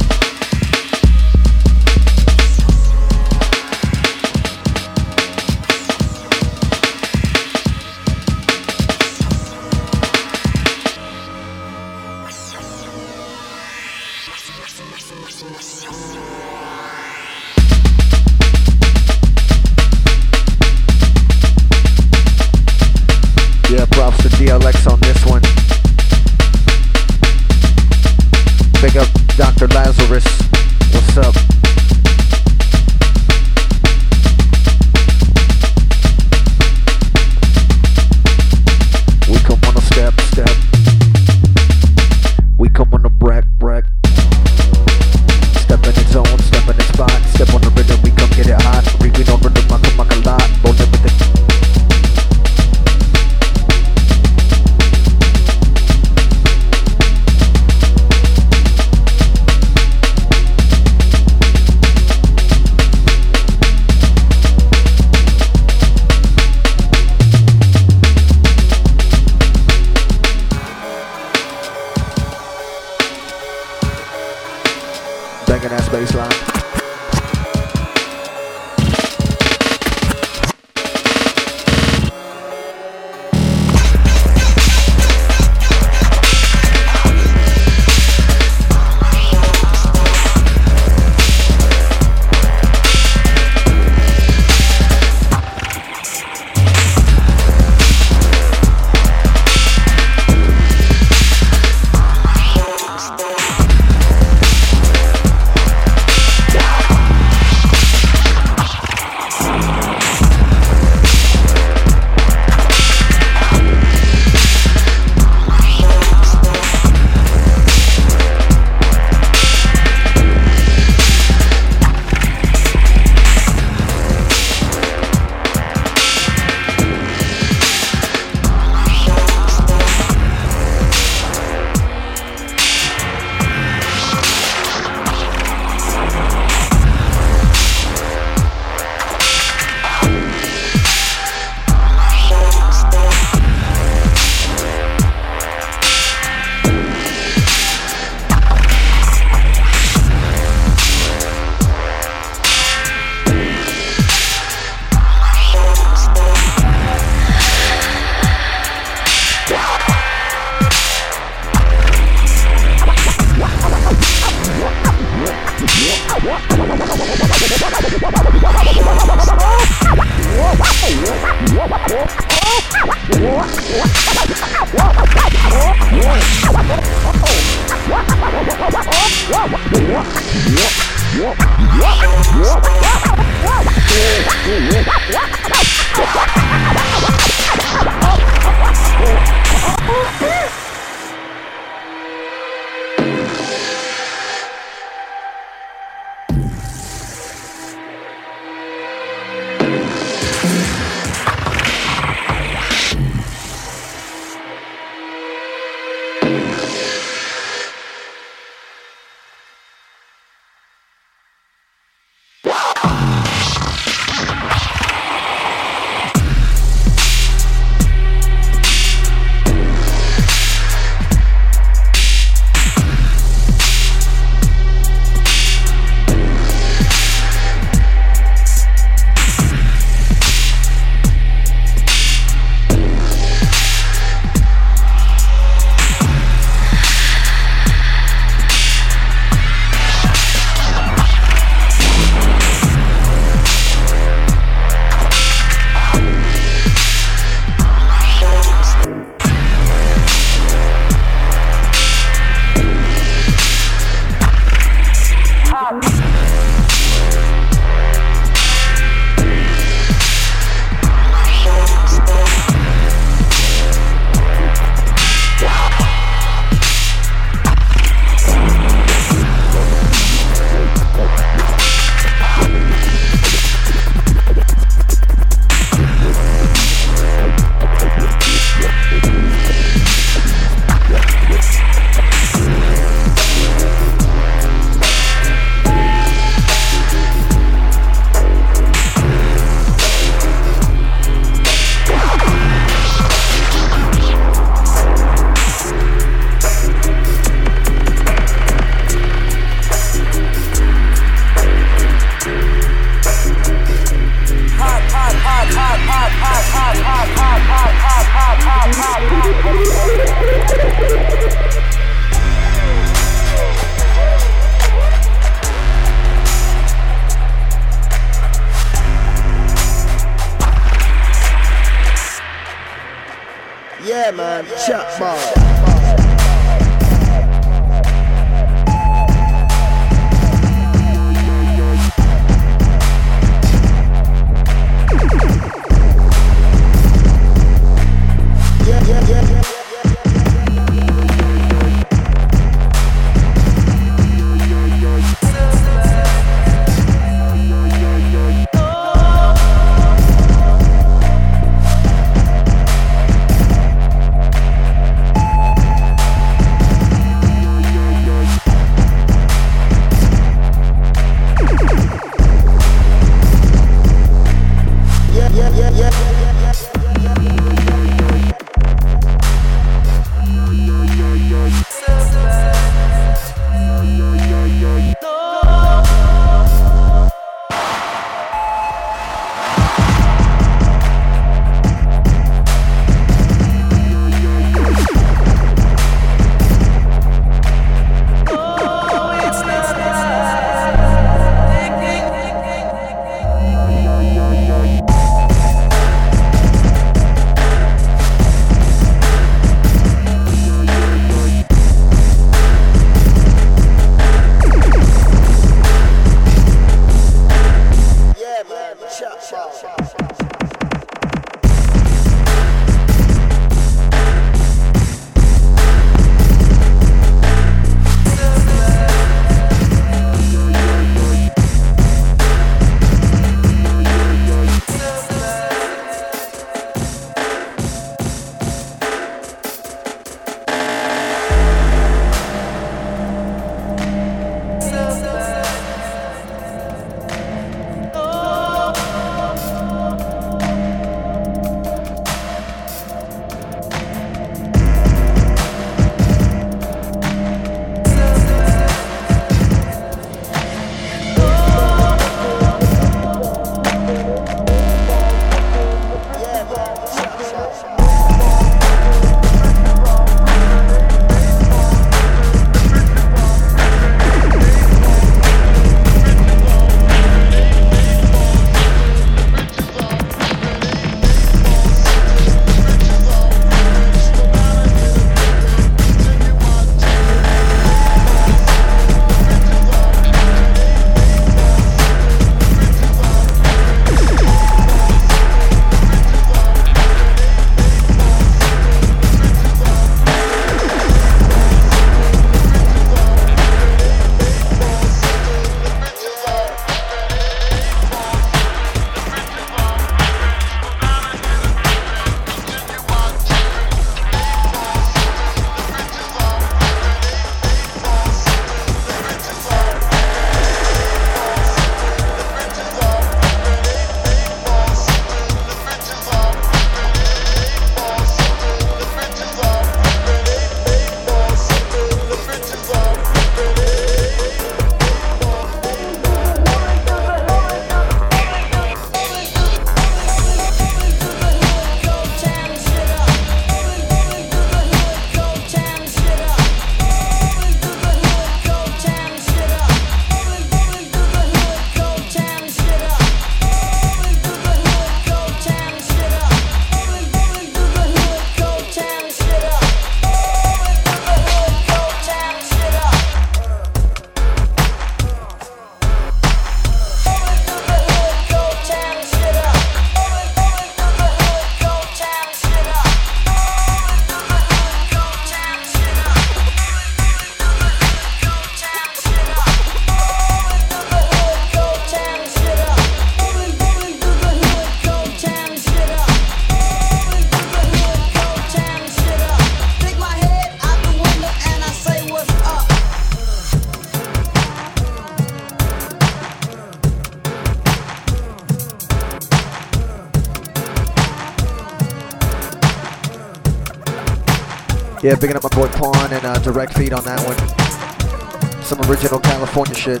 Yeah, 595.10 595.16
picking 595.16 595.34
up 595.34 595.42
my 595.42 595.48
boy 595.48 595.66
Pawn 595.66 596.12
and 596.12 596.24
uh, 596.24 596.38
direct 596.38 596.78
feed 596.78 596.92
on 596.92 597.02
that 597.02 597.18
one. 597.26 598.62
Some 598.62 598.80
original 598.88 599.18
California 599.18 599.74
shit. 599.74 600.00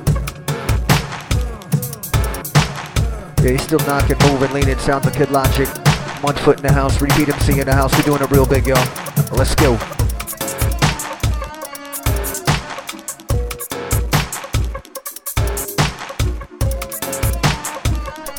Yeah, 3.42 3.50
he's 3.50 3.62
still 3.62 3.80
knocking, 3.80 4.16
moving, 4.30 4.52
leaning. 4.52 4.78
Sounds 4.78 5.04
of 5.08 5.12
Kid 5.12 5.32
Logic. 5.32 5.66
One 6.22 6.36
foot 6.36 6.58
in 6.58 6.62
the 6.62 6.72
house, 6.72 7.02
repeat 7.02 7.28
MC 7.28 7.58
in 7.58 7.66
the 7.66 7.74
house. 7.74 7.92
We're 7.96 8.04
doing 8.04 8.22
it 8.22 8.30
real 8.30 8.46
big, 8.46 8.68
y'all. 8.68 8.78
Let's 9.32 9.56
go. 9.56 9.76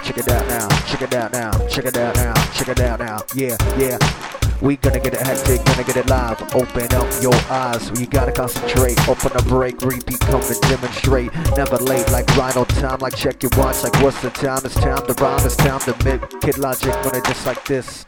Check 0.06 0.20
it 0.20 0.30
out 0.30 0.48
now, 0.48 0.70
check 0.88 1.02
it 1.02 1.14
out 1.16 1.34
now, 1.34 1.68
check 1.68 1.86
it 1.86 1.98
out 1.98 2.16
now, 2.16 2.34
check 2.54 2.70
it 2.70 2.80
out 2.80 3.00
now. 3.00 3.20
Yeah, 3.36 3.58
yeah. 3.78 4.41
We 4.62 4.78
gonna 4.78 5.00
get 5.00 5.16
it 5.16 5.22
hectic, 5.22 5.66
gonna 5.66 5.84
get 5.84 5.98
it 5.98 6.08
live. 6.08 6.40
Open 6.54 6.94
up 6.94 7.08
your 7.22 7.34
eyes, 7.50 7.90
you 8.00 8.06
gotta 8.06 8.32
concentrate. 8.32 8.98
Open 9.10 9.32
a 9.36 9.42
break, 9.44 9.82
repeat, 9.82 10.20
come 10.20 10.42
and 10.42 10.62
demonstrate. 10.62 11.34
Never 11.58 11.78
late, 11.78 12.10
like 12.12 12.28
rhino 12.38 12.66
time, 12.66 13.00
like 13.00 13.16
check 13.16 13.42
your 13.42 13.52
watch, 13.58 13.84
like 13.84 14.00
what's 14.02 14.22
the 14.22 14.30
time? 14.30 14.62
It's 14.64 14.76
time 14.76 15.06
to 15.08 15.14
rhyme, 15.14 15.46
it's 15.46 15.56
time 15.56 15.80
to 15.82 15.96
make 16.06 16.42
Kid 16.42 16.60
Logic 16.60 16.94
it 16.94 17.26
just 17.26 17.46
like 17.46 17.64
this. 17.66 18.06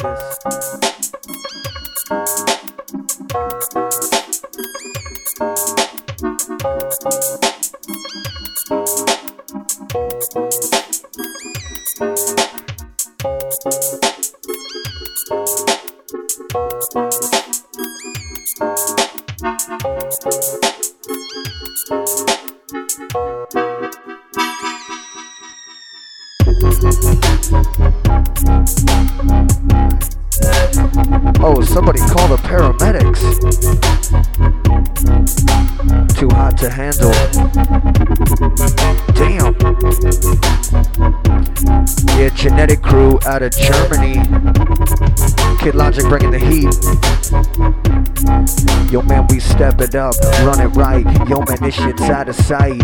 It 49.94 49.98
up, 49.98 50.16
run 50.46 50.60
it 50.60 50.70
right. 50.76 51.06
Yo, 51.30 51.40
man, 51.40 51.58
this 51.62 51.76
shit's 51.76 52.02
out 52.04 52.30
of 52.30 52.36
sight. 52.36 52.82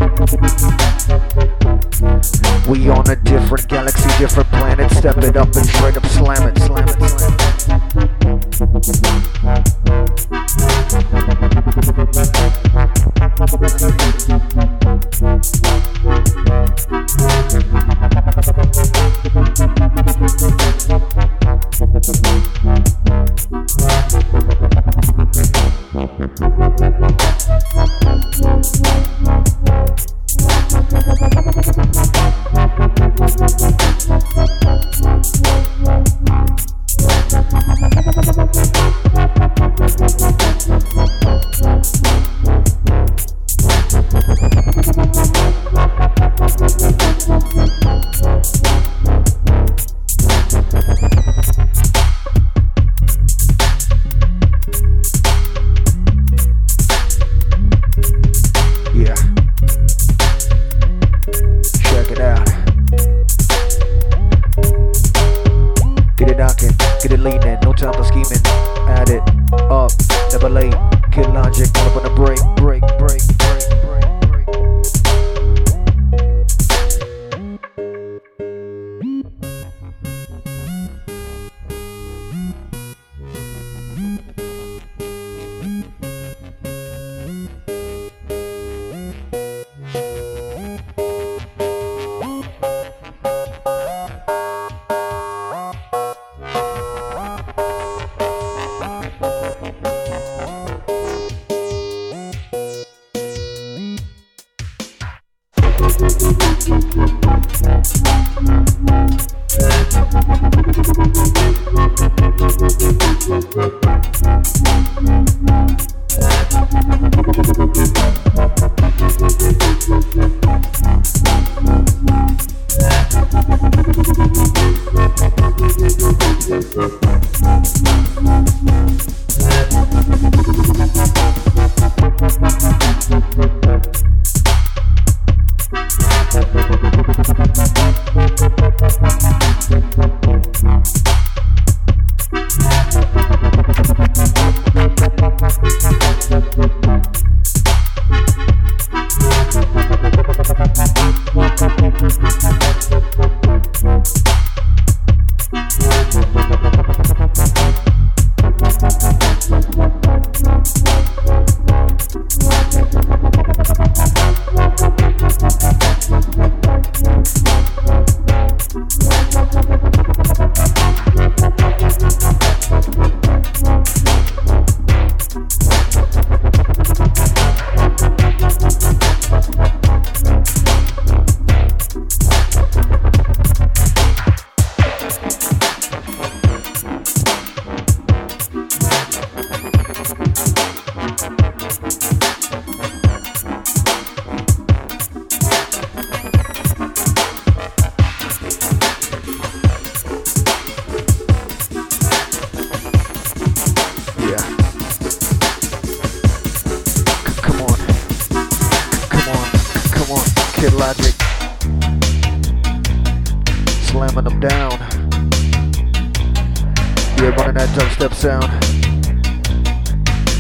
We 2.68 2.90
on 2.90 3.10
a 3.10 3.16
different 3.16 3.68
galaxy, 3.68 4.10
different 4.18 4.50
planet. 4.50 4.92
Step 4.92 5.18
it 5.18 5.36
up 5.36 5.56
and 5.56 5.66
straight 5.66 5.98
up 5.98 6.06
slam 6.08 6.48
it, 6.48 6.59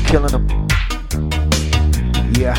Killing 0.09 0.31
them. 0.31 0.47
Yeah. 2.33 2.57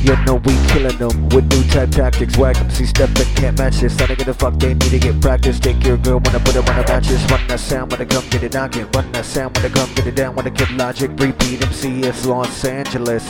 You 0.00 0.14
know 0.24 0.36
we 0.36 0.54
killing 0.68 0.96
them 0.96 1.28
with 1.30 1.50
new 1.52 1.64
type 1.70 1.90
tactics. 1.90 2.38
Whack 2.38 2.54
Whack 2.54 2.64
'em, 2.64 2.70
see 2.70 2.86
stepping, 2.86 3.26
can't 3.34 3.58
match 3.58 3.80
this. 3.80 4.00
I 4.00 4.06
don't 4.06 4.16
give 4.16 4.28
a 4.28 4.34
fuck, 4.34 4.60
they 4.60 4.74
need 4.74 4.90
to 4.90 4.98
get 5.00 5.20
practice. 5.20 5.58
Take 5.58 5.84
your 5.84 5.96
girl 5.96 6.20
when 6.20 6.36
I 6.36 6.38
put 6.38 6.54
her 6.54 6.60
on 6.60 6.76
the 6.76 6.84
matches. 6.86 7.20
Run 7.32 7.40
that 7.48 7.58
sound 7.58 7.90
when 7.90 8.00
I 8.00 8.04
come 8.04 8.24
get 8.30 8.44
it 8.44 8.54
knocking. 8.54 8.86
Run 8.94 9.10
that 9.10 9.24
sound 9.24 9.56
when 9.56 9.66
I 9.66 9.74
come 9.74 9.92
get 9.96 10.06
it 10.06 10.14
down. 10.14 10.36
When 10.36 10.46
I 10.46 10.50
kid 10.50 10.70
logic, 10.70 11.10
repeat 11.18 11.62
MC, 11.62 12.02
it's 12.02 12.24
Los 12.24 12.64
Angeles. 12.64 13.24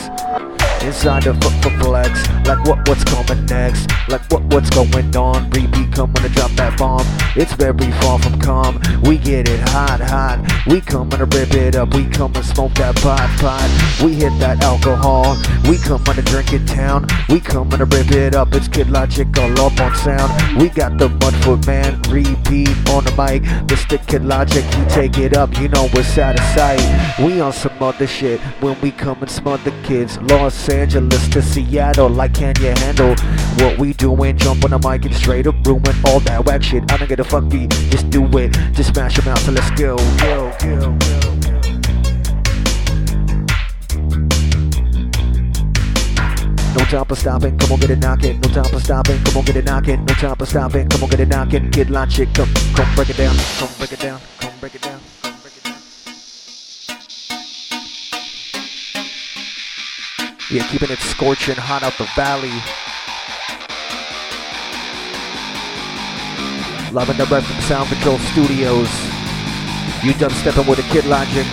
Inside 0.81 1.23
the 1.23 1.33
flex, 1.89 2.27
like 2.47 2.63
what 2.65 2.87
what's 2.87 3.03
coming 3.03 3.45
next, 3.45 3.89
like 4.07 4.21
what 4.31 4.43
what's 4.45 4.69
going 4.69 5.15
on. 5.15 5.49
Repeat 5.49 5.91
come 5.93 6.13
when 6.13 6.25
I 6.25 6.27
drop 6.29 6.51
that 6.51 6.77
bomb. 6.77 7.05
It's 7.35 7.53
very 7.53 7.91
far 8.01 8.19
from 8.19 8.39
calm. 8.39 8.79
We 9.03 9.17
get 9.17 9.49
it 9.49 9.59
hot, 9.69 9.99
hot. 10.01 10.39
We 10.67 10.81
come 10.81 11.09
to 11.11 11.25
rip 11.25 11.53
it 11.53 11.75
up. 11.75 11.93
We 11.93 12.05
come 12.05 12.35
and 12.35 12.45
smoke 12.45 12.73
that 12.75 12.95
pot, 12.97 13.29
pot. 13.39 13.69
We 14.03 14.13
hit 14.13 14.33
that 14.39 14.63
alcohol. 14.63 15.37
We 15.69 15.77
come 15.77 16.03
and 16.07 16.25
drink 16.25 16.53
it 16.53 16.67
town. 16.67 17.07
We 17.27 17.39
come 17.39 17.69
to 17.71 17.85
rip 17.85 18.11
it 18.11 18.35
up. 18.35 18.53
It's 18.53 18.67
Kid 18.67 18.89
Logic 18.89 19.27
all 19.37 19.61
up 19.61 19.79
on 19.79 19.95
sound. 19.95 20.61
We 20.61 20.69
got 20.69 20.97
the 20.97 21.09
Mudfoot 21.09 21.65
man. 21.67 22.01
Repeat 22.09 22.69
on 22.89 23.03
the 23.03 23.13
mic. 23.17 23.43
Mr. 23.67 23.95
Kid 24.07 24.23
Logic, 24.25 24.63
you 24.77 24.85
take 24.89 25.17
it 25.17 25.35
up. 25.35 25.57
You 25.59 25.67
know 25.69 25.89
we're 25.93 26.23
out 26.23 26.39
of 26.39 26.45
sight. 26.55 26.81
We 27.19 27.41
on 27.41 27.53
some 27.53 27.81
other 27.81 28.07
shit 28.07 28.39
when 28.61 28.79
we 28.81 28.91
come 28.91 29.21
and 29.21 29.29
smother 29.29 29.73
kids. 29.83 30.17
Angeles 30.71 31.27
to 31.29 31.41
Seattle, 31.41 32.09
like 32.09 32.33
can 32.33 32.53
you 32.61 32.69
handle 32.69 33.15
what 33.57 33.77
we 33.77 33.93
doing? 33.93 34.37
Jump 34.37 34.63
on 34.63 34.71
the 34.71 34.79
mic 34.79 35.05
and 35.05 35.15
straight 35.15 35.47
up 35.47 35.55
ruin 35.65 35.83
all 36.05 36.19
that 36.21 36.45
whack 36.45 36.63
shit. 36.63 36.91
I 36.91 36.97
don't 36.97 37.07
give 37.07 37.19
a 37.19 37.23
fuck 37.23 37.47
beat, 37.49 37.69
just 37.89 38.09
do 38.09 38.25
it, 38.37 38.53
just 38.73 38.93
smash 38.93 39.17
them 39.17 39.27
out. 39.27 39.39
So 39.39 39.51
let's 39.51 39.69
go, 39.71 39.97
go, 40.17 40.53
go, 40.59 40.97
go. 40.97 41.39
No 46.77 46.85
time 46.85 47.05
for 47.05 47.15
stopping, 47.15 47.57
come 47.57 47.71
on 47.73 47.79
get 47.79 47.89
it 47.89 47.99
knocking. 47.99 48.39
No 48.39 48.49
time 48.49 48.65
for 48.65 48.79
stopping, 48.79 49.23
come 49.23 49.37
on 49.37 49.45
get 49.45 49.55
it 49.57 49.65
knocking. 49.65 50.05
No 50.05 50.13
time 50.13 50.35
for 50.35 50.45
stopping, 50.45 50.87
come 50.87 51.03
on 51.03 51.09
get 51.09 51.19
it 51.19 51.27
knocking. 51.27 51.71
Kid 51.71 51.89
logic, 51.89 52.29
come, 52.33 52.53
come 52.75 52.95
break 52.95 53.09
it 53.09 53.17
down, 53.17 53.35
come 53.57 53.69
break 53.77 53.91
it 53.91 53.99
down. 53.99 54.19
come 54.39 54.53
break 54.59 54.75
it 54.75 54.81
down. 54.81 55.08
Yeah, 60.51 60.65
keeping 60.67 60.89
it 60.89 60.97
scorching 60.97 61.55
hot 61.55 61.83
out 61.83 61.93
the 61.99 62.09
valley. 62.15 62.49
Loving 66.91 67.17
the 67.17 67.25
rest 67.25 67.45
from 67.45 67.61
Sound 67.61 67.87
Control 67.89 68.17
Studios. 68.33 68.89
You 70.01 70.13
dubstepping 70.17 70.67
with 70.67 70.79
a 70.79 70.87
Kid 70.89 71.05
Logic. 71.05 71.45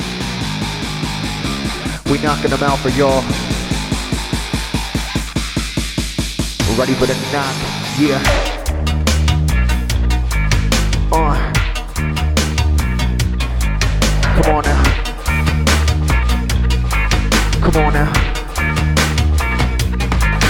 We 2.11 2.17
knocking 2.25 2.49
them 2.49 2.63
out 2.63 2.79
for 2.79 2.89
y'all. 2.89 3.21
Ready 6.79 6.95
for 6.95 7.05
the 7.05 7.15
knock, 7.33 7.55
yeah. 8.01 8.23
On. 11.13 11.37
Come 14.41 14.55
on 14.57 14.65
now. 14.65 14.85
Come 17.61 17.77
on 17.85 17.93
now. 17.93 18.26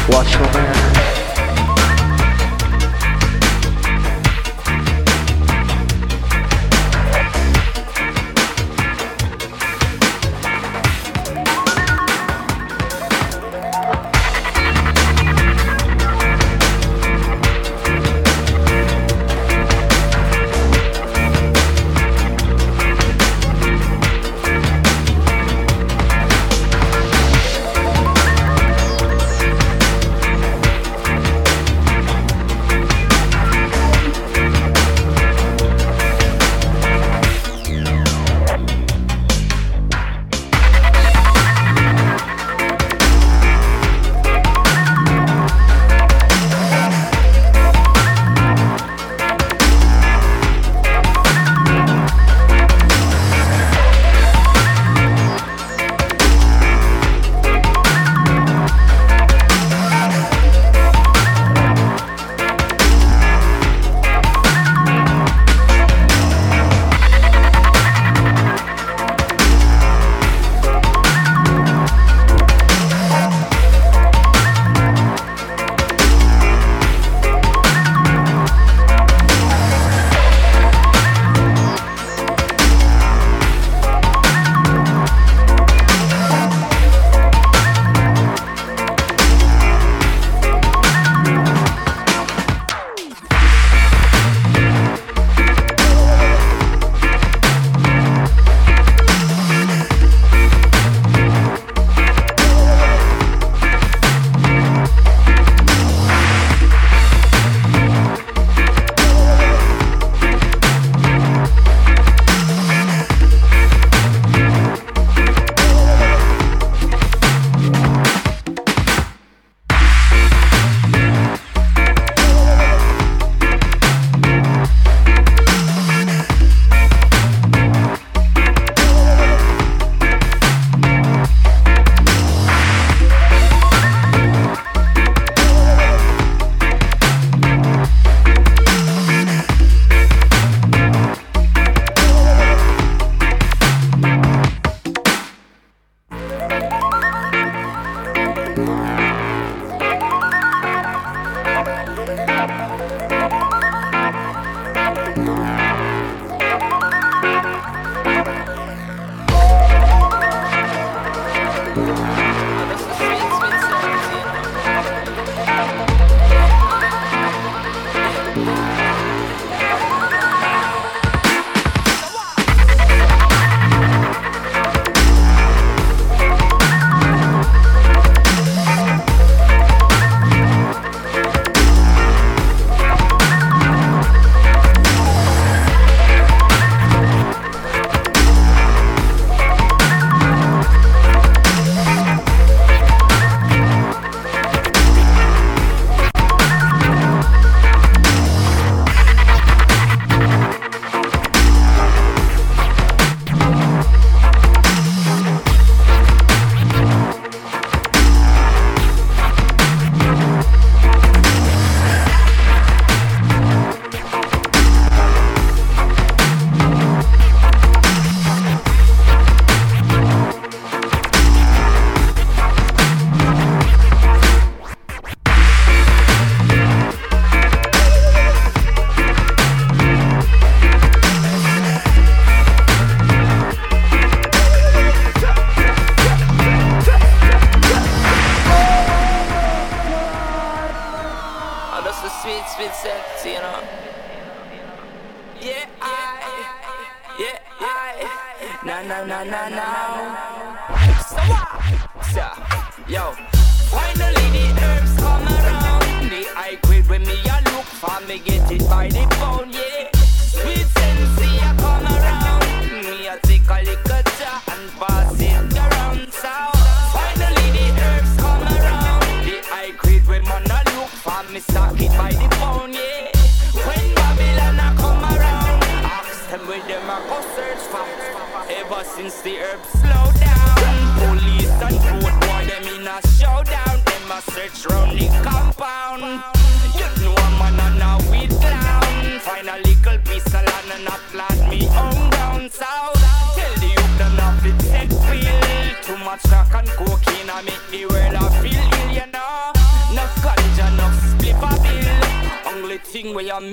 Watch 0.09 0.35
your 0.35 0.53
man. 0.53 1.06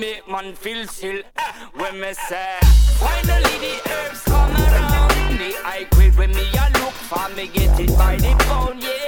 make 0.04 0.28
man 0.28 0.54
feel 0.54 0.86
chill. 0.88 1.20
Uh, 1.38 1.54
when 1.80 2.00
me 2.02 2.12
say 2.14 2.58
Finally 3.00 3.56
the 3.66 3.76
herbs 3.96 4.22
come 4.32 4.56
around. 4.64 5.38
The 5.42 5.50
I 5.76 5.88
quit 5.92 6.18
when 6.18 6.32
me 6.32 6.46
I 6.66 6.68
look 6.80 6.96
for 7.12 7.28
me 7.36 7.48
get 7.48 7.80
it 7.80 7.98
by 7.98 8.16
the 8.18 8.36
pound, 8.46 8.84
yeah. 8.84 9.03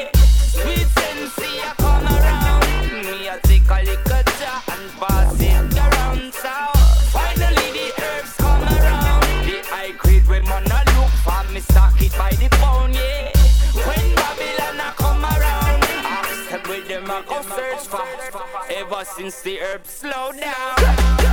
since 19.03 19.41
the 19.41 19.59
herb 19.59 19.85
slow 19.85 20.31
down. 20.31 21.25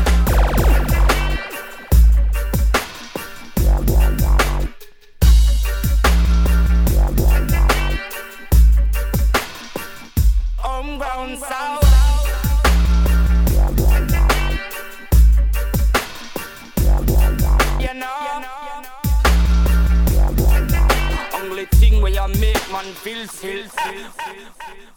man 22.85 22.93
feels, 22.95 23.31
feels, 23.33 23.71
feels, 23.73 24.15
feels, 24.15 24.57
feels. 24.57 24.92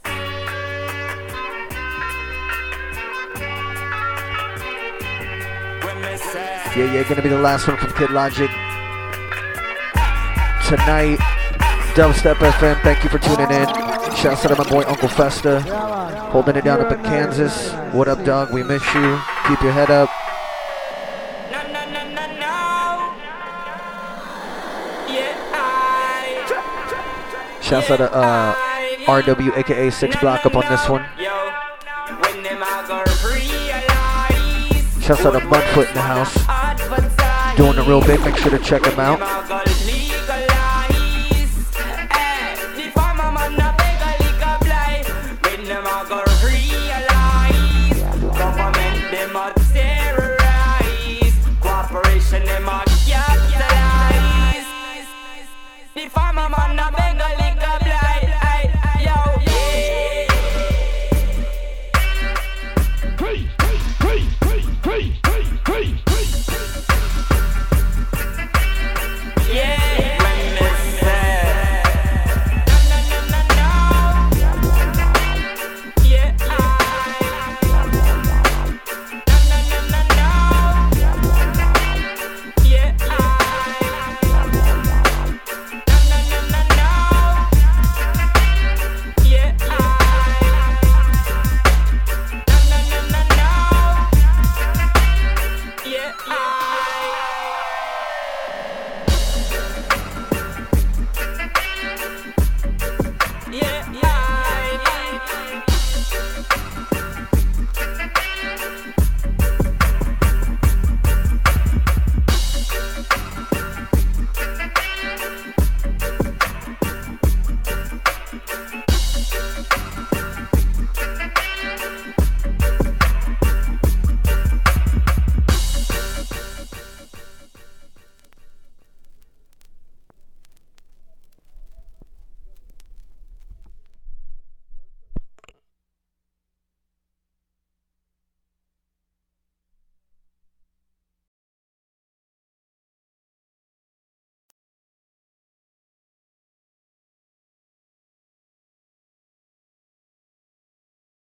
Yeah, 6.36 6.94
yeah, 6.94 7.07
gonna 7.07 7.22
be 7.22 7.30
the 7.30 7.40
last 7.40 7.68
one 7.68 7.78
from 7.78 7.91
Kid 7.94 8.12
Logic 8.12 8.49
tonight. 10.68 11.20
Dubstep 11.95 12.36
FM, 12.36 12.82
thank 12.82 13.03
you 13.03 13.10
for 13.10 13.20
tuning 13.20 13.49
in. 13.52 13.68
Shouts 14.16 14.44
out 14.45 14.49
to 14.49 14.56
my 14.57 14.70
boy 14.70 14.84
Uncle 14.86 15.07
Festa, 15.07 15.62
holding 16.32 16.57
it 16.57 16.66
down 16.66 16.82
up 16.82 16.91
in 16.91 17.02
Kansas. 17.03 17.72
What 17.94 18.07
up, 18.10 18.24
dog? 18.26 18.52
We 18.52 18.64
miss 18.64 18.84
you. 18.94 19.20
Keep 19.48 19.62
your 19.62 19.72
head 19.72 19.90
up. 19.90 20.10
Shouts 27.62 27.90
out 27.91 27.98
to 27.98 28.14
uh, 28.14 28.53
RW, 29.06 29.57
aka 29.57 29.90
Six 29.90 30.16
Block, 30.18 30.45
up 30.45 30.56
on 30.56 30.70
this 30.70 30.90
one. 30.90 31.06
Check 35.06 35.23
out 35.23 35.34
mud 35.34 35.44
Mudfoot 35.44 35.88
in 35.88 35.94
the 35.94 36.02
house. 36.02 36.34
Doing 37.56 37.76
the 37.76 37.84
real 37.84 38.02
big. 38.02 38.19
Make 38.22 38.38
sure 38.38 38.49
to 38.49 38.57
check 38.57 38.84
him 38.84 38.99
out. 38.99 39.74